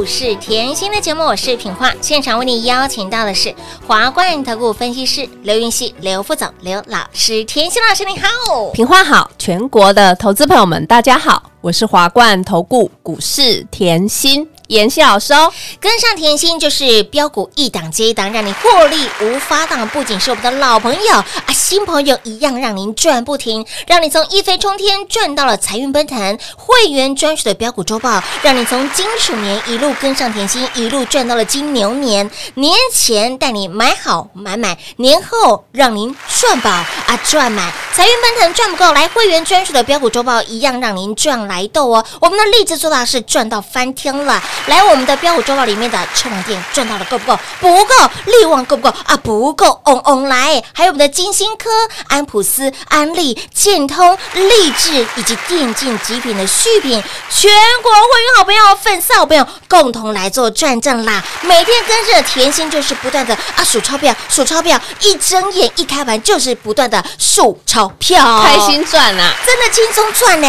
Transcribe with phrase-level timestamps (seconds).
[0.00, 3.54] 股市甜心的节目，我是品化，现场为你邀请到的是
[3.86, 8.70] 华冠投顾分析师刘云熙、刘副总、刘老师，甜心老师你好。
[8.72, 15.52] 品花好，全国的投资朋友们，大家好，我是华冠投顾股市甜心妍希老师哦。
[15.78, 19.86] 跟上甜心就是标股一档接一档，让你获利无法挡。
[19.88, 26.38] 不仅是我们的老朋友啊，新朋友一样让您赚不停，让你从一飞冲天赚到了财运奔腾。
[26.56, 32.30] 会员专属的标股周报，让你从金鼠年一路跟上甜心，一路赚到了金牛年。
[32.54, 42.04] 年前带你买好买买，年后让您赚饱啊赚满，财运奔腾赚不够，来会员专属的标股周报一样让您赚来斗哦。
[42.20, 47.38] 我们的例子做到是赚到翻天了，来，我们的标股周报里面的车王店赚到了够不够？
[47.60, 47.94] 不够，
[48.26, 49.16] 力旺够不够啊？
[49.16, 50.62] 不够，嗡嗡来。
[50.72, 51.68] 还有我们的金星科、
[52.08, 57.50] 安普斯、安利、建通、励志以及电竞极品的续品，全
[57.82, 61.22] 国会员好朋友、粉丝好朋友共同来做转正啦！
[61.42, 70.48] 每天跟着甜心就是不断的啊数钞票，数钞票，一睁眼一开盘就是不断的数钞票，开心赚啊，真的轻松赚呢！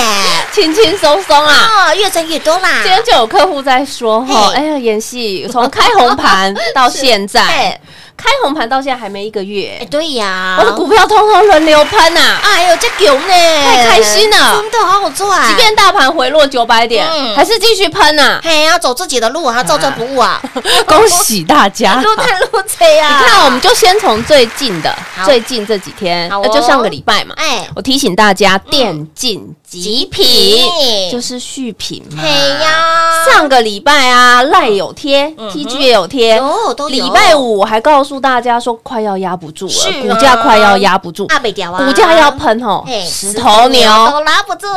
[0.54, 1.88] 轻轻松松啊。
[1.90, 2.82] 哦，越赚越多啦！
[2.84, 7.82] 今天就有客户在说哈，嘿哎呀，妍希从开红盘 到现在哎，
[8.18, 12.38] 开红盘到现在还没一个月哎，，对呀，我的股票通通轮流喷呐。
[12.44, 13.28] 哎呦，这牛呢，
[13.66, 15.48] 太开心了真的好好赚。
[15.50, 18.40] 即便大盘回落九百点，嗯还是继续喷呐！
[18.44, 20.42] 嘿，要走自己的路啊，照赚不误啊，
[20.86, 21.96] 恭喜大家！
[22.02, 23.20] 路探路贼啊！
[23.22, 24.94] 你看，我们就先从最近的，
[25.26, 27.34] 最近这几天，就上个礼拜嘛。
[27.38, 30.26] 哎，我提醒大家，电竞极品。
[30.26, 31.10] 品。
[31.10, 32.22] 就是续品嘛。
[32.22, 43.82] 嘿呀，上个礼拜啊，赖有贴，TG 也有贴，有都礼拜五我还告诉大家说，快要压不住了，股价快要压不住，股价要喷哦嘿，石头牛。
[44.10, 44.68] 都拉不住。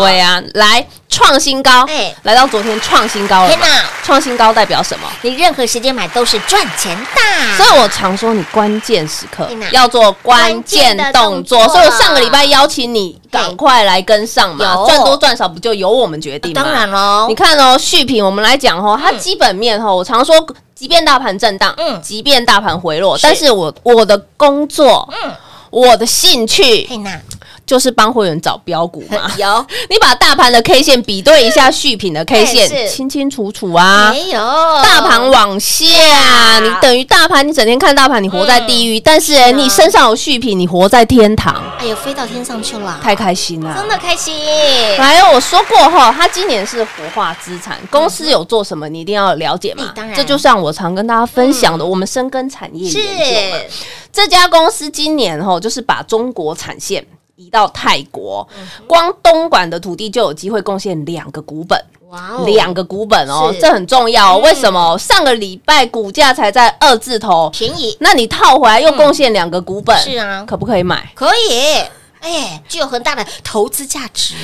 [0.00, 3.48] 对呀，来创新高哎，来到昨天创新高了。
[3.48, 3.66] 天哪，
[4.04, 5.08] 创新高代表什么？
[5.22, 7.56] 你任何时间买都是赚钱的。
[7.56, 11.66] 所以我常说，你关键时刻要做关键动作。
[11.68, 16.62] 所以我上个礼拜邀请你赶快来跟上嘛，赚多赚少不就由我们决定吗？
[16.62, 20.34] 当然喽你，看哦，续品我们来讲哦，它基本面哦，我常说，
[20.74, 21.94] 即便大盘震荡，嗯。
[21.94, 25.30] 嗯，即便大盘回落，但是我我的工作，嗯。
[25.30, 25.34] 嗯，
[25.70, 26.88] 我的兴趣
[27.66, 29.30] 就是帮会员找标股嘛。
[29.36, 34.10] 有 你把大盘的 K 线比对一下续品的 K 线，清清楚楚啊。
[34.12, 34.38] 没有
[34.82, 43.76] 大盘往下，你等于大盘，你整天看大盘，你活在地狱；但是你身上有续品，你活在天堂，哎呦飞到天上去了，太开心了。
[43.76, 44.34] 真的开心。
[44.96, 49.92] 还有我说过哈，他今年是活化资产，公司有做什么，你一定要了解嘛嗯。
[49.94, 53.62] 当然这就像我常跟大家分享的，我们深耕产业是研究嘛。
[54.12, 57.04] 这家公司今年哈，就是把中国产线
[57.36, 61.78] 移到泰国，嗯光东莞的土地就有机会贡献两个股本。
[62.08, 64.40] 哇哦两个股本哦，这很重要、哦。
[64.40, 64.96] 嗯为什么？
[64.96, 71.10] 上个礼拜股价才在二字头，便宜那你套回来又贡献两个股本，是啊可不可以买？
[71.14, 71.82] 可以，
[72.20, 74.34] 哎，具有很大的投资价值。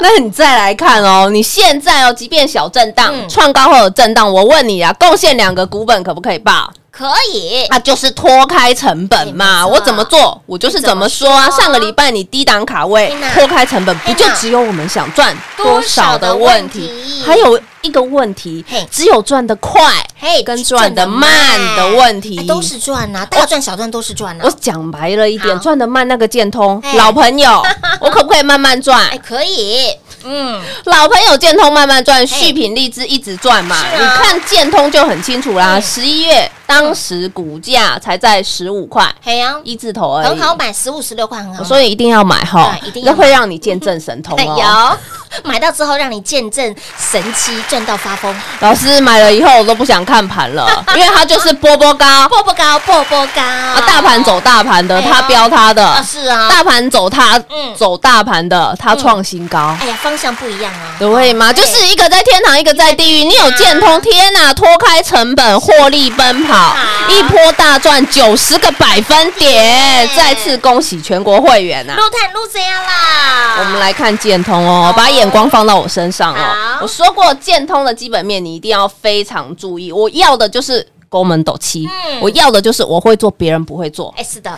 [0.00, 6.70] 那你再来看哦，你现在哦，即便小震荡、嗯创高后有震荡，我问你啊，贡献两个股本可不可以报？
[6.96, 9.66] 可以，那就是脱开成本哎嘛。
[9.66, 11.48] 我怎么做，我就是怎么说啊。
[11.50, 16.86] 上个礼拜你低档卡位脱开成本，不就只有我们想赚多多少的问问题？
[16.86, 17.22] 题？
[17.26, 19.82] 还有一个问题嘿，只有赚得快，
[20.20, 21.30] 嘿跟赚得慢。
[21.76, 22.38] 的问题。
[22.38, 24.50] 哎都是赚呐，大赚小赚都是赚呐我。
[24.60, 27.62] 讲白了一点，赚得慢那个建通老朋友，
[28.00, 29.08] 我可不可以慢慢赚？
[29.10, 29.18] 哎，？
[29.18, 29.88] 可以，
[30.24, 33.76] 嗯，老朋友建通慢慢赚，续品荔枝一直赚嘛。
[33.92, 44.96] 你看建通就很清楚啦，嗯十一月当时股价才在十五块嘿呀，一字头而已，很好买，十五十六块很好买，所以一定要买哈对一，定要那会让你见证神通哎哦。
[45.44, 57.74] 有买到之后让你见证神奇，赚到发疯，老师买了以后，我都不想看盘了， 因为它就是波波高，波波高，波波高，啊，大盘走大盘的，它标它啊，的；是啊，大盘走它嗯。
[57.76, 59.76] 走大盘的，它创新高。
[59.80, 61.52] 哎呀，方向不一样啊，对吗？
[61.52, 63.24] 就是一个在天堂，一个在地狱。
[63.24, 66.76] 你有见通，天哪，脱开成本，获利奔跑好，
[67.08, 70.08] 一波大赚九十个百分点。
[70.16, 71.96] 再次恭喜全国会员呐！
[71.96, 73.56] 路探路怎样啦？
[73.58, 76.78] 我们来看建通哦，把眼光放到我身上哦。
[76.80, 79.90] 我说过，建通的基本面你一定要非常注意。
[79.90, 84.14] 我要的就是宫门斗七嗯，我要的就是我会做，别人不会做。
[84.16, 84.56] 哎，是的，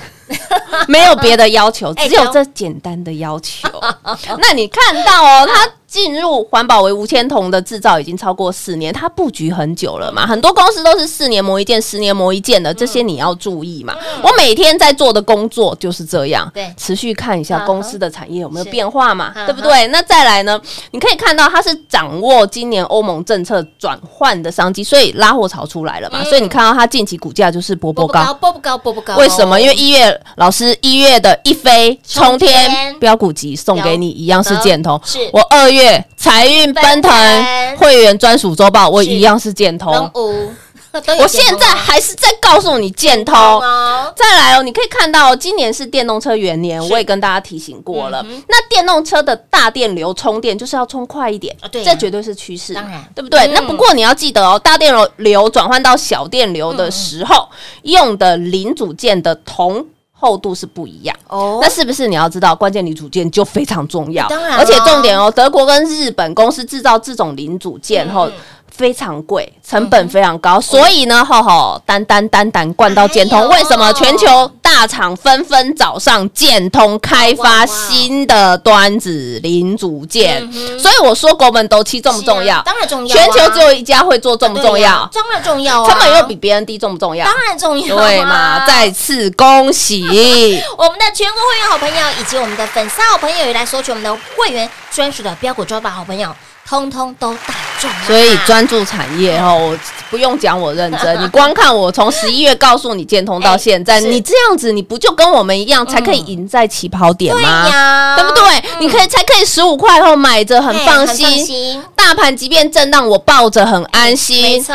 [0.86, 3.68] 没有别的要求， 只有这简单的要求。
[4.36, 5.66] 那你看到哦，它
[5.96, 13.96] 进入环保为无铅铜的制造已经超过四年，它布局很久了嘛，很多公司都是四年磨一件，十年磨一件的，这些你要注意嘛。
[14.22, 19.86] 我每天在做的工作就是这样，对持续看一下公司的产业有没有变化嘛，嗯对不对？
[19.86, 20.60] 那再来呢，
[20.90, 28.76] 你可以看到它是掌握今年欧盟政策转换的商机，所以拉货潮出来了嘛，所以你看到它近期股价就是波波高波波高，。
[28.76, 29.16] 波波高。
[29.16, 29.58] 为什么？
[29.58, 35.00] 因为一月老师一月的一飞冲天标股集送给你，一样是箭头。
[35.04, 35.85] 是我二月
[36.16, 37.10] 财运奔奔腾。
[37.10, 40.50] 腾会员专属周报，我一样是建龙通。
[41.20, 43.34] 我现在还是在告诉你建通。
[43.36, 48.24] 哦，再来哦，你可以看到、今年是电动车元年，我也跟大家提醒过了。
[48.26, 51.84] 嗯那电动车的大电流充电就是要充快一点，啊对啊。
[51.84, 53.04] 这绝对是趋势，当然。
[53.14, 53.40] 对不对？
[53.46, 53.52] 嗯。
[53.52, 57.46] 那不过你要记得哦，大电流流转换到小电流的时候，
[57.82, 59.84] 用的零组件的铜
[60.18, 61.14] 厚度是不一样。
[61.28, 64.26] 哦那是不是你要知道关键零组件就非常重要？
[64.28, 68.30] 当然而且重点哦，德国跟日本公司制造这种零组件后，
[68.74, 80.46] 非常贵，成本非常高，所以呢，吼吼，单单单单灌到建通，哎为什么全球大厂纷纷找上建通开发新的端子零组件？
[80.78, 82.60] 所以我说国门斗七重不重要？
[82.62, 83.22] 当然重要啊。
[83.22, 85.08] 全球只有一家会做，重不重要？
[85.12, 85.88] 当然重要啊。
[85.88, 87.24] 成本又比别人低，重不重要？
[87.24, 88.66] 当然重要啊，对嘛？
[88.66, 90.02] 再次恭喜！
[90.76, 96.34] 我们的全国会员好朋友以及我们的粉丝好朋友也来索取我们的会员专属的标股周报好朋友，
[96.68, 98.02] 通通都大赚啊。
[98.06, 99.78] 所以专注产业哦，我
[100.10, 107.68] 不用讲我认真， 你光看我从十一月告诉你建通到现在，你这样子，你不就跟我们一样，才可以赢在起跑点对吗？
[107.68, 108.64] 呀，对不对？
[108.80, 114.60] 你可以才可以十五块后买着很哎放心，大盘即便震荡，我抱着很安心没。
[114.60, 114.74] 错，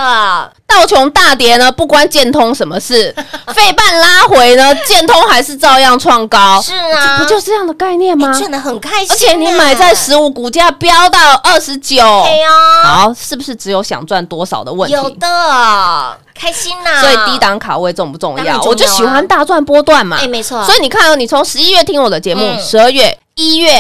[0.73, 3.11] 道琼大跌呢，不关建通什么事；
[3.53, 6.61] 费半拉回呢，建通还是照样创高。
[6.61, 8.33] 是啊，不就是这样的概念吗？
[8.37, 12.01] 赚的很开心啊，而且你买在十五，股价飙到二十九，
[12.83, 14.95] 好，是不是只有想赚多少的问题？
[14.95, 18.43] 有的开心呐，所以低档卡位重不重要？
[18.43, 20.17] 重要啊我就喜欢大赚波段嘛。
[20.21, 23.71] 哎，没错，所以你看哦，你从十一月听我的节目，嗯十二月、一月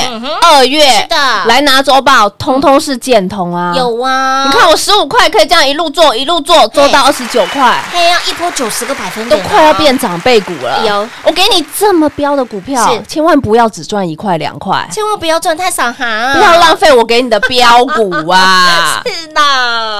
[0.41, 1.15] 二月是的
[1.45, 3.73] 来拿周报，通通是建通啊。
[3.75, 10.81] 有啊，你看我十五块可以这样一路做，一路做，做到二十九块，还要一波九十个百分都点啊，快要变长辈股了。
[10.87, 19.03] 有，我给你这么标的股票是，千万不要只赚一块两块，千万不要赚太少哈，不要浪费我给你的标股啊！
[19.05, 19.41] 是的，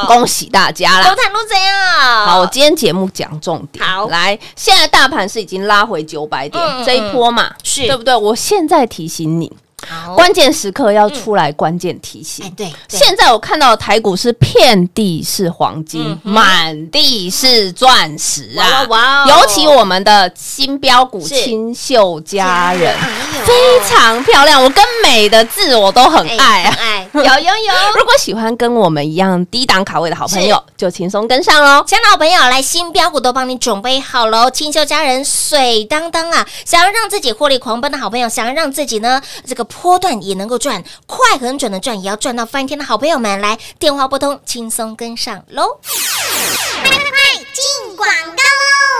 [0.07, 1.09] 恭喜大家啦！
[1.09, 2.25] 都谈路怎样？
[2.25, 3.85] 好，我今天节目讲重点。
[3.85, 8.15] 好来，现在大盘是已经拉回九百点，嗯这一波嘛，是对不对？
[8.15, 9.50] 我现在提醒你，好，
[10.15, 12.45] 关键时刻要出来，关键提醒。
[12.45, 18.63] 哎，对，对现在我看到的台股是遍地是黄金嗯，满地是钻石啊！
[18.63, 23.09] 哇哇哇哦尤其我们的新标股清秀佳人，哎
[23.43, 24.61] 非常漂亮。
[24.63, 26.77] 我跟美的字我都很爱啊。
[26.79, 27.73] 哎，有有有。
[27.97, 31.83] 如果喜欢跟我们一样低档卡位的好朋友，就轻松跟上喽。
[31.87, 34.49] 亲爱的好朋友，来新标股都帮你准备好喽！
[34.49, 36.45] 清秀佳人水当当啊！
[36.65, 45.79] 想要让自己获利狂奔的好朋友，想要让自己呢这个波段也能够赚，快很准的赚，也要赚到翻天的好朋友们，来电话拨通，轻松跟上喽！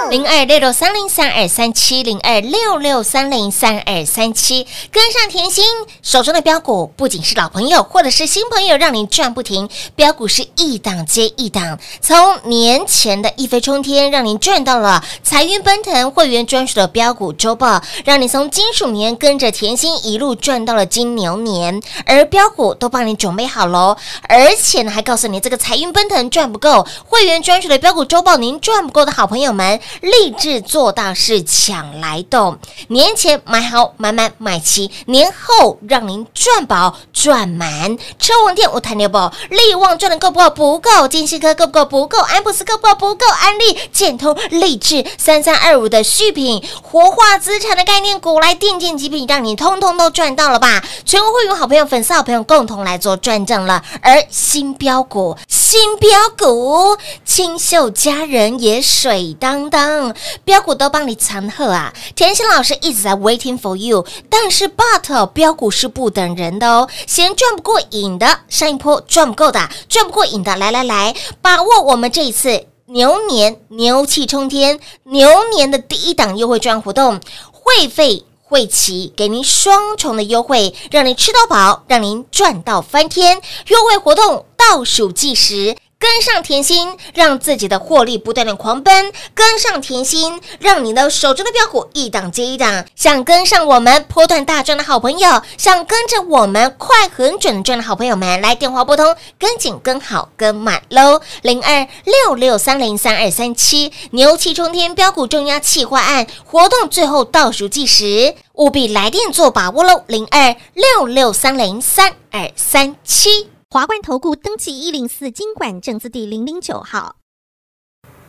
[0.10, 5.64] 零二六六三零三二三七零二六六三零三二三七，跟上甜心
[6.02, 9.70] 手中的标股，不仅是老朋友或者是新朋友，让你赚不停。
[9.96, 32.58] 标股是一档接一档，从年前的一飞冲天，让您赚到了财运奔腾会员专属的标股周报，让你从金属年跟着甜心一路赚到了金牛年，而标股都帮你准备好喽，而且呢还告诉你这个财运奔腾赚不够，会员专属的标股周报您赚够的好朋友们，立志做大事抢来动，
[32.90, 37.98] 年前买好买满买齐，年后让您赚饱赚满。
[38.20, 40.50] 车王店我谈牛宝，力旺赚的够不够？
[40.50, 41.08] 不够。
[41.08, 41.86] 金星科够不够？
[41.86, 42.20] 不够。
[42.20, 42.96] 安普斯够不够？
[42.96, 43.26] 不够。
[43.28, 50.84] 安利、建通、励志三三二五的续品，活化资产的概念股来电竞极品，让你通通都赚到了吧？
[51.06, 53.82] 全国会员好朋友、粉丝好朋友共同来做转正了。
[54.02, 55.36] 而新标股，
[55.72, 60.14] 新标股，清秀佳人也水当当，
[60.44, 61.94] 标股都帮你藏好啊！
[62.14, 72.66] 甜心老师一直在 waiting for you，但是 but 标股是不等人的哦，嫌赚不过瘾的，上一波赚不够的，赚不过瘾的，来来来，把握我们这一次。
[72.88, 77.22] 牛年牛气冲天，牛年的第一档优惠券活动，
[77.54, 83.42] 会费会期给您双重的优惠，让您吃到饱，让您赚到翻天。
[83.68, 85.78] 优惠活动倒数计时。
[86.02, 92.84] 跟上甜心，让自己的获利不断的狂奔；跟上甜心，让你的手中的标股一档接一档。
[92.96, 101.22] 想跟上我们波段大赚的好朋友，想跟着我们快很准赚的好朋友们，来电话拨通，跟紧、跟好、跟满喽！
[101.44, 110.04] 零二六六三零三二三七牛气冲天标股重压企划案活动最后倒数计时，务必来电做把握喽！
[110.08, 113.61] 零二六六三零三二三七。
[113.74, 117.16] 华冠投顾登记一零四经管证字第零零九号。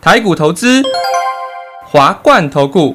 [0.00, 0.80] 台股投资，
[1.84, 2.94] 华冠投顾。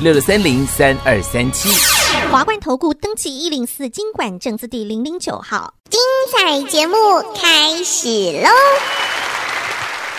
[0.00, 1.68] 六六三零三二三七。
[2.30, 5.72] 华冠投顾登记一零四经管证字第零零九号。
[5.88, 6.00] 精
[6.32, 6.96] 彩节目
[7.34, 8.08] 开始
[8.42, 8.48] 喽！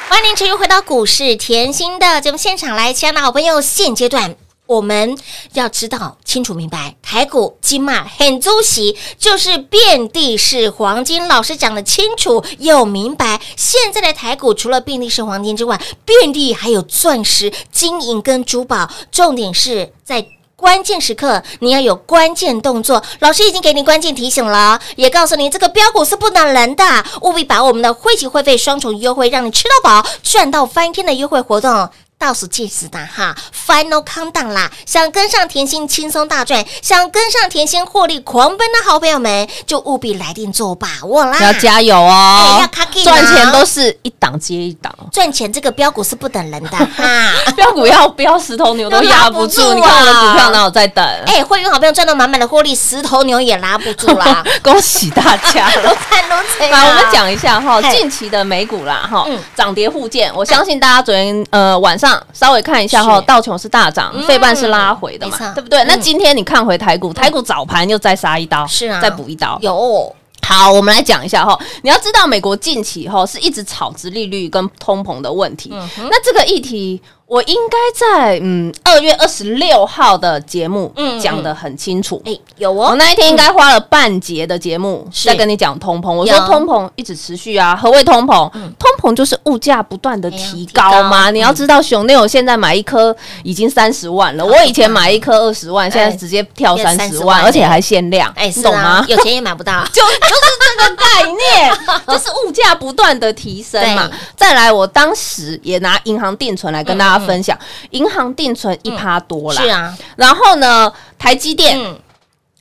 [0.08, 4.36] 欢迎您持续回到股市甜心的节目现场来，亲爱的好朋友，现阶段。
[4.66, 5.18] 我们
[5.54, 11.28] 要知道清楚明白，台股金马很周喜，就是遍地是黄金。
[11.28, 18.90] 老师讲的清楚又明白，现在的台股除了遍地是黄金之外，遍地还有钻石、金银跟珠宝。
[19.12, 20.28] 重点是在。
[20.58, 23.04] 关键时刻，你要有关键动作。
[23.20, 26.84] 老师已经给你关键提醒了，也告诉你这个标股是不等人的，
[27.24, 31.90] 务必把我们的会期会费双重优惠，让你吃到饱、赚到翻天的优惠活动。
[32.18, 33.36] 倒数计时的哈
[33.68, 34.72] ，Final Countdown 啦！
[34.86, 41.38] 想跟上甜心轻松大赚，想跟上甜心获利狂奔的好朋友们，就务必来电做把握啦！
[41.42, 42.68] 要加油哦！
[43.04, 47.34] 赚钱都是一档接一档，赚钱，这个标股是不等人的哈！
[47.56, 49.62] 标股要标石头牛都压不住。
[49.62, 51.06] 不住啊你看我的股票哪有在等？
[51.28, 54.44] 哎，会员好朋友赚到满满的获利，石头牛也拉不住啦！
[54.64, 55.70] 恭喜大家！
[55.84, 60.34] 都看都这来，我们讲一下哈，近期的美股啦，哈嗯，涨跌互见。
[60.34, 65.84] 我相信大家昨天呃晚上稍微看一下哈，道琼是大涨嗯，费半是拉回的嘛，对不对？
[65.86, 69.00] 那嗯今天你看回台股，台股早盘又再杀一刀，是啊。
[69.02, 69.58] 再补一刀。
[69.62, 70.16] 有。
[70.42, 77.02] 好，我们来讲一下哈，你要知道美国近期哈是一直炒殖利率跟通膨的问题，嗯那这个议题。
[77.28, 86.14] 我应该在嗯二月二十六号的节目嗯讲的很清楚，哎有哦我哦，那一天应该花了半节的节目在跟你讲通膨。
[86.14, 88.50] 我说通膨一直持续啊，何谓通膨？
[88.78, 91.32] 通膨就是物价不断的提高嘛。
[91.32, 99.04] 你要知道，熊内我现在买一颗已经三十万了，我以前买一颗二十万，现在直接跳30三十万，万而且还限量，哎，懂吗？
[99.08, 100.42] 有钱也买不到， 就就是
[100.78, 101.74] 这个概念，
[102.08, 104.08] 就是物价不断的提升嘛。
[104.36, 107.58] 再来，我当时也拿银行定存来跟大家分享，
[107.92, 109.62] 银行定存一趴多啦。
[109.62, 111.78] 是啊，然后呢，台积电。
[111.80, 112.00] 嗯，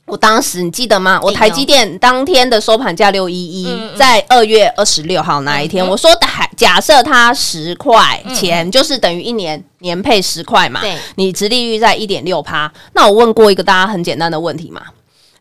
[0.05, 1.19] 我当时你记得吗？
[1.23, 12.71] 我台积电当天的收盘价六一一在二月二十六号那一天，嗯我说台假设它十块钱，就是等于一年年配十块嘛对，你殖利率在一点六趴。
[12.93, 14.79] 那我问过一个大家很简单的问题嘛，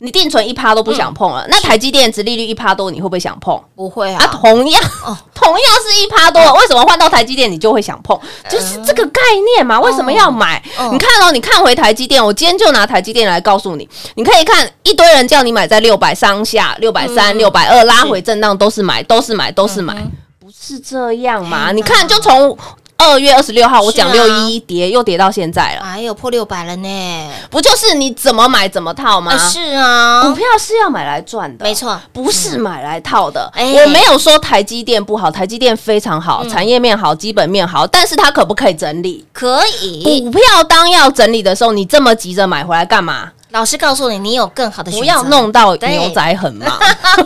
[0.04, 3.58] 你定存一趴都不想碰了，那台积电殖利率一趴多，你会不会想碰？
[3.74, 8.18] 不会啊，啊，同样哦， 同样是一趴多，为什么换到台积电你就会想碰？
[8.50, 9.20] 就是这个概
[9.54, 9.80] 念嘛。
[9.80, 10.90] 为什么要买哦？
[10.92, 19.94] 你看哦，你看回台积电，我今天就拿台积电来告诉你，你可以看一堆人叫你买在六百上下、六百三、六百二拉回震荡都是买，都是买，都是买，
[20.38, 21.72] 不是这样嘛？
[21.72, 22.54] 你看，就从
[22.96, 29.32] 二月二十六号我讲六一跌，又跌到现在了，哎呦破六百了呢，不就是你怎么买怎么套吗？
[29.32, 30.22] 啊是啊。
[30.22, 32.00] 股，票是要买来赚的，没错。
[32.12, 33.50] 不是买来套的。
[33.54, 33.72] 哎。
[33.72, 39.24] 我没有说台积电不好，台积电非常好，产业面好，基本面好，但是它可不可以整理？
[39.32, 40.02] 可以。
[40.22, 43.30] 股票当要整理的时候，你这么急着买回来干嘛？
[43.50, 46.76] 老师告诉你，你有更好的选择，不要弄到牛仔很忙，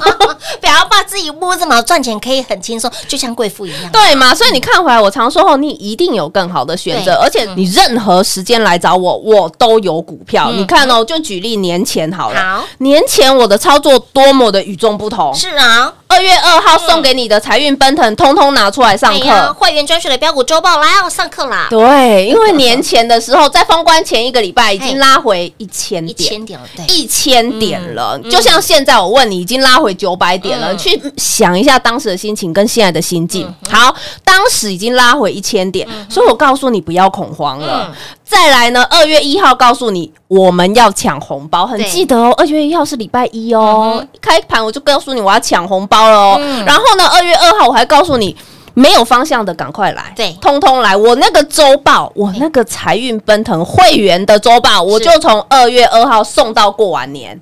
[0.60, 3.90] 不要把自己摸着毛赚钱可以很轻松，就像贵妇一样。
[3.90, 4.32] 对嘛？
[4.32, 10.50] 所以你看回来，我常说后，你一定有更好的选择，而且你任何时间来找我，我都有股票。
[10.52, 15.34] 嗯你看哦，就举例年前好了好，年前我的操作多么的与众不同。
[15.34, 19.52] 是啊，二月二号送给你的财运奔腾，通通拿出来上课。
[19.54, 28.18] 会员专属的标股周报来要上课啦，对，因为年前的时候，在封关前一个礼拜已经拉回一千一点，千点了，对，一千点了。
[28.22, 33.46] 嗯就像现在我问你，已经拉回九百点了，嗯去想一下当时的心情跟现在的心境。
[33.64, 33.94] 嗯好，
[34.24, 37.88] 当时已经拉回一千点，所以我告诉你不要恐慌了。
[37.90, 37.94] 嗯
[38.28, 42.30] 再来呢，二月一号告诉你我们要抢红包，很记得哦。
[42.36, 46.36] 二月一号是礼拜一哦，开盘我就告诉你我要抢红包了哦。
[46.38, 48.36] 嗯然后呢，二月二号我还告诉你。
[48.74, 50.96] 没有方向的赶快来，对通通来。
[50.96, 57.40] 我那个周报，我那个财运奔腾会员的周报，我就从二月二号送到过完年。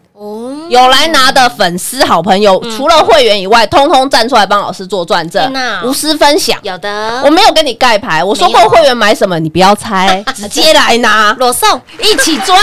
[0.66, 5.52] 哦，有来拿的粉丝好朋友，除了会员以外，通通站出来帮老师做转正
[5.84, 6.58] 无私分享。
[6.62, 7.22] 有的。
[7.24, 12.58] 我没有跟你盖牌，我说过会员买什么，你不要猜， 直接来拿，裸送，一起赚。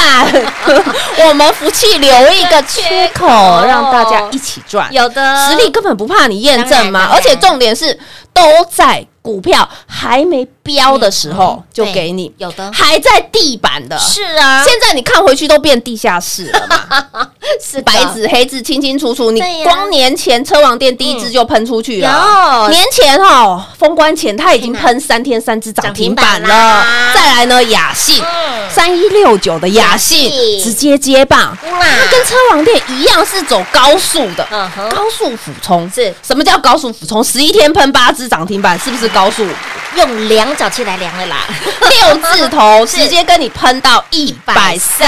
[1.27, 3.27] 我们福气留一个缺口，
[3.65, 4.91] 让大家一起赚。
[4.93, 5.35] 有的。
[5.47, 7.97] 实力根本不怕你验证嘛，而且重点是
[8.33, 12.69] 都在股票还没飙的时候嗯就给你，有的。
[12.73, 13.97] 还在地板的。
[13.97, 17.29] 是啊，现在你看回去都变地下室了嘛，
[17.61, 19.31] 是白纸黑字清清楚楚。
[19.31, 22.69] 你光年前车王店第一只就喷出去了，有。
[22.69, 26.85] 年前哦，封关前它已经喷三天三只涨停板了。
[27.13, 28.21] 再来呢，雅信。
[28.21, 28.63] 嗯。
[28.69, 34.89] 三一六九的雅信直接接棒，跟车王店一样是走高速的，嗯哼。
[34.89, 35.89] 高速俯冲。
[35.91, 36.13] 是。
[36.23, 37.23] 什么叫高速俯冲？
[37.23, 39.45] 十一天喷八是涨停板，是不是高速？
[39.95, 41.37] 用量角器来量的啦，
[41.89, 45.07] 六字头直接跟你喷到一百三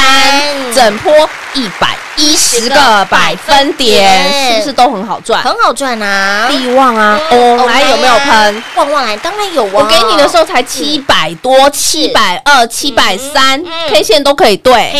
[0.71, 1.11] ，130整波
[1.53, 5.41] 一百一十个百分点，是不是都很好赚？
[5.43, 6.47] 很好赚啊。
[6.49, 8.63] 利旺啊，嗯哦，来有没有喷？？
[8.75, 9.71] 旺旺来，当然有啊。
[9.73, 14.93] 我给你的时候才七百多，七百二、七百三，K 线都可以对。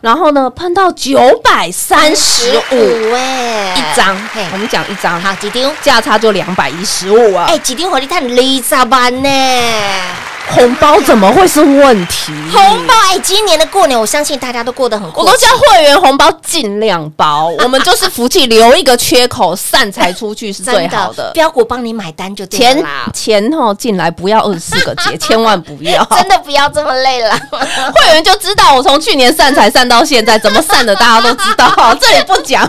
[0.00, 5.72] 然后呢，喷到九百三十五哎，一张嘿，我们讲一张，好几丢。
[5.82, 7.58] 价差就两百一十五啊哎，。
[7.58, 9.25] 几丢火力探雷咋办呢？
[9.26, 10.35] ね。
[10.54, 12.32] 红包怎么会是问题？
[12.52, 21.30] 红包哎，今年的过年，我相信大家都过得很我都叫会员红包尽量包，我们就是福气留一个缺口，散财出去是最好的。
[21.34, 23.10] 标股帮你买单就对钱了啦。
[23.12, 26.04] 钱哦进来不要二十四个节，千万不要。
[26.16, 27.38] 真的不要这么累了。
[27.94, 32.68] 会员就知道我从去年散财散到现在，怎么散的大家都知道，这里不讲。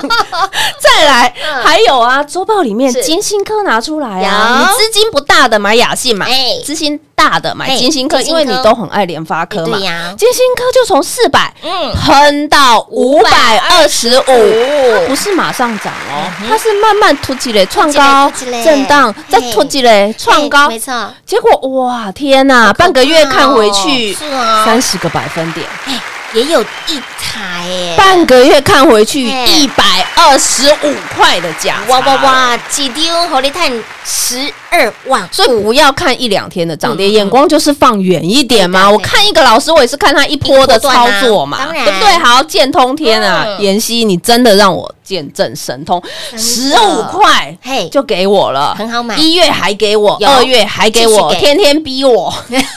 [0.80, 9.77] 再来，还有啊，周报里面金星科拿出来啊，你资金不大的买雅信嘛，哎资金大的买哎金星科，因为你都很爱联发科嘛。
[9.77, 11.93] 哎对呀，金星科就从四百嗯。
[11.93, 18.32] 喷到五百二十五，525不是马上涨哦，它是慢慢突起来创高
[18.63, 19.51] 震荡，再嘿。
[19.51, 20.65] 突起来创高。
[20.65, 21.51] 哎，没错，结果
[21.82, 25.99] 哇天呐，半个月看回去是啊三十个百分点，哎，
[26.34, 29.84] 也有一台哎，半个月看回去一百
[30.15, 32.15] 二十五块的价，哇哇！
[32.23, 33.71] 哇，几丢火力探
[34.06, 38.89] 十二万，所以不要看一两天的涨跌，嗯眼光就是放远一点嘛。
[38.89, 42.17] 我看一个老师，我也是看他一波的操作嘛，对不对？
[42.17, 46.01] 好，见通天啊，嗯妍希，你真的让我见证神通，
[46.38, 49.15] 十五块嘿，就给我了，很好买。
[49.15, 52.34] 一月还给我，二月还给我，天天逼我。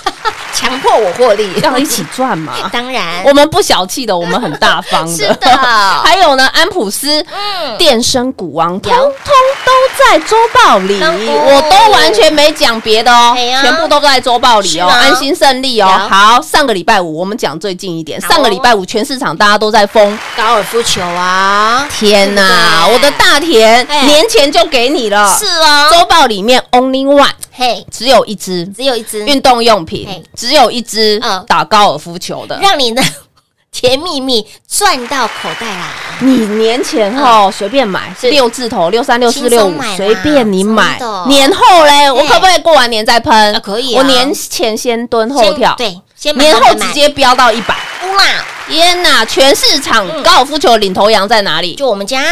[0.52, 2.52] 强迫我获利，要一起赚嘛。
[2.72, 5.16] 当然，我们不小气的，我们很大方的。
[5.16, 5.48] 是的。
[6.04, 7.78] 还有呢，安普斯、嗯。
[7.78, 9.32] 电声股王，通通都
[9.98, 14.86] 在周报里，我都完全没讲别的哦全部都在周报里哦。
[14.86, 15.88] 安心胜利哦。
[16.08, 20.18] 好，上个礼拜五我们讲最近一点，上个礼拜五全市场大家都在疯。
[20.36, 24.06] 高尔夫球啊，天哪，我的大田哎。
[24.06, 31.44] 年前就给你了，是哦，周报里面 only one 嘿，只有一只只有一只，运动用品，只有一只嗯。
[31.46, 32.58] 打高尔夫球的。
[32.60, 33.02] 让你的
[33.72, 35.92] 甜蜜蜜赚到口袋啦。
[36.20, 43.60] 你年前后随便买六字头六三六四六五随便你买，年后嘞，我可不可以过完年再喷？
[43.60, 45.96] 可以我年前先蹲后跳，对，
[46.34, 47.74] 年后直接飙到一百。
[48.12, 48.24] 哇，
[48.68, 49.24] 天哪！
[49.24, 51.74] 全市场高尔夫球领头羊在哪里？
[51.74, 52.22] 就我们家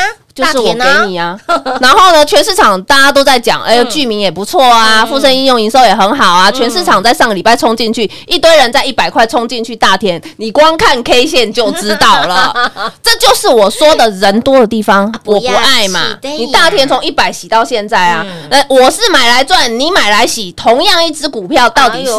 [0.44, 1.38] 就是我大田呢给你啊。
[1.80, 6.50] 然后呢，全市场大家都在讲，哎，嗯剧名也不错啊，富盛应用营收也很好啊。
[6.50, 12.72] 全市场在上个礼拜冲进去，一堆人在一百块冲进去大田，你光看 K 线就知道了。
[13.02, 22.12] 这就是我说的人多的地方，我不不爱嘛你大田从一百洗到现在啊嗯，呃，我是买来赚，你买来洗，同样一只股票到底是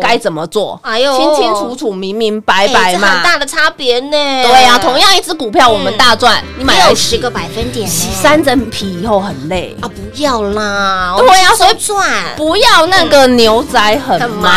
[0.00, 0.78] 该怎么做？
[0.82, 3.08] 哎呦清清楚楚、明明白白嘛。
[3.08, 4.10] 很大的差别呢。
[4.10, 9.76] 对啊、同样一只股票，我们大赚，你买来十个百分洗三层皮以后很累。
[9.80, 14.52] 啊，不要啦，对呀我们所以收赚不要那个牛仔很忙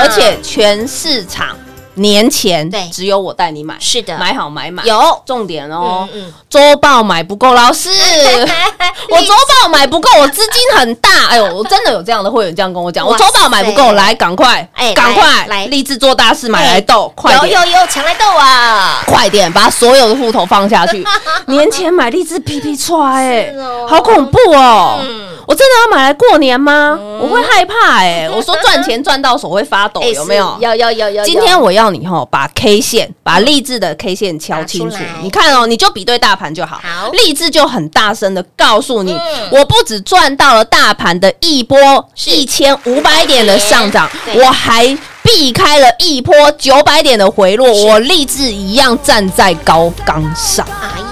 [0.00, 1.56] 而且全市场
[1.96, 4.86] 年前对只有我带你买，是的买好买满。
[4.86, 7.88] 有重点哦，嗯嗯周报买不够，老师，
[9.10, 17.60] 我周报买不够，我资金很大，哎呦，我真的有这样的会员这样跟我讲，我哇周报买不够，来赶快，哎赶快来立志做大事，买来斗，快有点。
[17.60, 19.02] 有有，抢来斗啊！
[19.06, 21.04] 快点把所有的户头放下去。
[21.46, 24.98] 年前买荔枝皮皮出来，哎是哦，好恐怖哦！
[25.02, 26.98] 嗯我真的要买来过年吗？
[27.20, 28.28] 我会害怕哎。
[28.28, 30.64] 我说赚钱赚到手会发抖，哎有没有是？
[30.64, 31.24] 有有有有。
[31.24, 34.96] 今天我要你哈，把 K 线，把励志的 K 线敲清楚。
[35.22, 36.80] 你看哦，你就比对大盘就好。
[36.82, 41.78] 好励志就很大声的告诉你嗯，我不止赚到了大盘的一波
[42.26, 44.86] 一千五百点的上涨，我还
[45.22, 47.70] 避开了一波九百点的回落。
[47.84, 50.66] 我励志一样站在高岗上。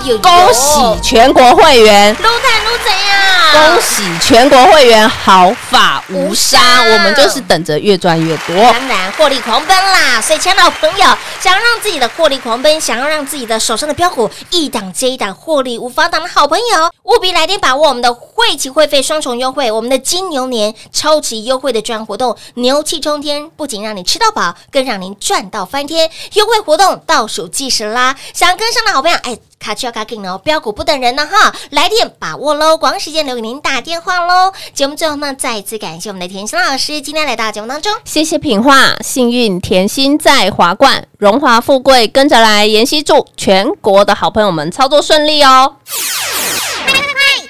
[0.04, 2.14] 哎呦，恭喜全国会员！
[2.16, 3.72] 撸碳撸怎样？
[3.72, 8.54] 恭喜全国会员毫发无伤，我们就是等着越赚越多。
[8.54, 10.20] 当然获利狂奔啦！
[10.20, 11.06] 所以，亲爱的好朋友，
[11.40, 26.10] 想要让自己的获利狂奔，想要让自己的手上的标股一档接一档获利无法挡的好朋友，务必来电把握我们的会期会费双重优惠，我们的金牛年超级优惠的专案活动，牛气冲天，不仅让你吃到饱，更让您赚到翻天！
[26.34, 28.14] 优惠活动倒数计时啦！
[28.34, 29.38] 想要跟上的好朋友，哎。
[29.64, 31.50] 卡丘卡紧哦，标股不等人呢哈！
[31.70, 34.52] 来电把握喽，广告时间留给您打电话喽。
[34.74, 37.90] 节目最后呢，再一次感谢我们的甜心老师今天来到节目当中。
[38.04, 42.66] 谢谢品画，幸运甜心在华冠，荣华富贵跟着来。
[42.66, 45.76] 妍希祝全国的好朋友们操作顺利哦。
[45.86, 45.96] 快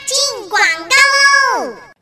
[0.07, 1.04] 进广告喽！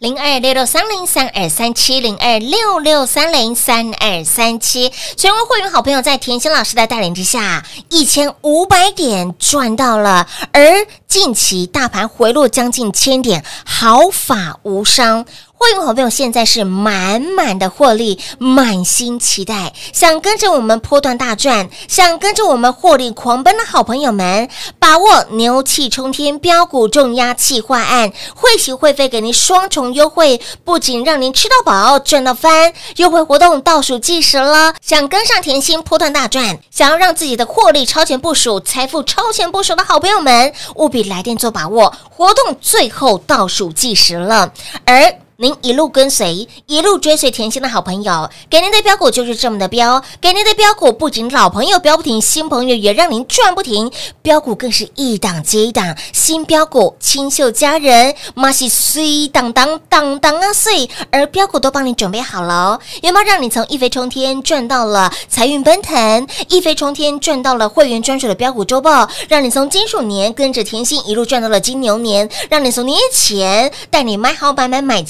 [0.03, 15.25] 零二六六三零三二三七零二六六三零三二三七，全国会员好朋友在甜心老师的带领之下，一千五百点赚到了，而近期大盘回落将近千点，毫发无伤。
[15.63, 24.49] 会员好朋友现在是满满的获利，满心期待，想跟着我们波段大赚，想跟着我们获利狂奔的好朋友们，
[24.81, 44.53] 把握牛气冲天标股重压气化案，会席会费给您双重优惠，不仅让您吃到饱赚到翻，优惠活动倒数计时了，想跟上甜心波段大赚，想要让自己的获利超前部署，财富超前部署的好朋友们，务必来电做把握，活动最后倒数计时了，
[44.85, 45.22] 而。
[45.37, 53.91] 您一路跟随，一路追随甜心的好朋友，给您的标股就是这么的标，给您的标股不仅老朋友标不停，新朋友也让您赚不停，
[54.21, 61.63] 标股更是一档接一档，新标股清秀佳人，马西碎当当当当啊碎，而标股。
[61.63, 75.01] 都帮你准备好了哦，有没有让你从一飞冲天赚到了财运奔腾，一飞冲天赚到了会员专属的标股周报，让你从金鼠年跟着甜心一路赚到了金牛年，让你从年前带你买好买买买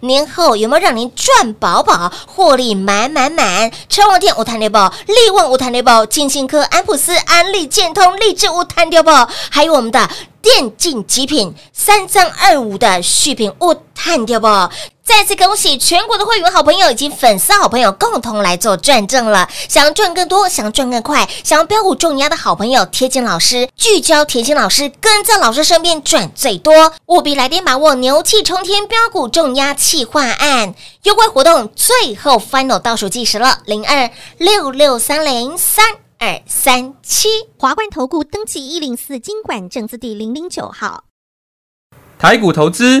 [0.00, 3.70] 年后有没有让您赚饱饱，获利满满满？
[3.88, 10.08] 车王店无谈六宝，力旺无谈六宝，金星科、安普斯、安利、建通、励志无谈六宝，还有我们的
[10.42, 14.70] 电竞极品三三二五的续品无谈六宝。
[15.10, 19.48] 再次恭喜全国的会员好朋友以及粉丝好朋友共同来做转正了。
[19.68, 26.94] 想赚更多，想赚更快，想要标股重压的好朋友，贴近老师，聚焦甜心老师，跟在老师身边赚最多。
[27.06, 35.84] 务必来电把握牛气冲天标股重压气化案优惠活动，最后 final 倒数计时了，零二六六三零三
[36.20, 37.28] 二三七。
[37.58, 41.02] 华冠投顾登记一零四经管证字第零零九号。
[42.16, 43.00] 台股投资，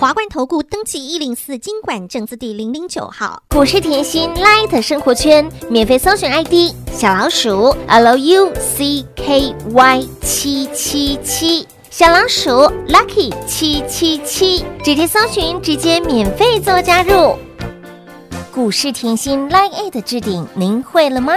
[0.00, 3.42] 华冠投顾登记一零四经管证字第零零九号。
[3.48, 8.52] 股市甜心 Light 生活圈免费搜寻 ID 小老鼠 Lucky
[10.22, 12.50] 七七七，小老鼠
[12.86, 17.36] Lucky 七七七，直接搜寻，直接免费做加入。
[18.54, 21.32] 股市甜心 Line A 的置顶，您会了吗？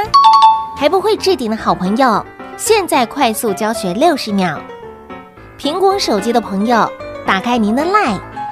[0.78, 2.24] 还不会置顶的好朋友，
[2.58, 4.62] 现在快速教学六十秒。
[5.60, 6.88] 苹果手机的朋友，
[7.26, 8.20] 打开您的 Line，